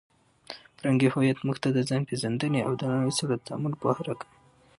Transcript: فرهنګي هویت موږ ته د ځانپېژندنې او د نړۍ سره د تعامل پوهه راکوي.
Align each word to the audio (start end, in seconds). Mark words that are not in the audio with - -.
فرهنګي 0.77 1.07
هویت 1.13 1.39
موږ 1.45 1.57
ته 1.63 1.69
د 1.73 1.77
ځانپېژندنې 1.89 2.59
او 2.67 2.73
د 2.79 2.81
نړۍ 2.91 3.11
سره 3.19 3.33
د 3.35 3.41
تعامل 3.47 3.73
پوهه 3.81 4.01
راکوي. 4.07 4.29